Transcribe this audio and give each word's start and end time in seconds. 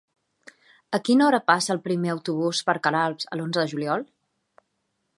A 0.97 0.99
quina 1.09 1.25
hora 1.27 1.41
passa 1.51 1.71
el 1.75 1.83
primer 1.89 2.11
autobús 2.15 2.65
per 2.71 2.77
Queralbs 2.89 3.31
l'onze 3.39 3.63
de 3.67 3.71
juliol? 3.75 4.11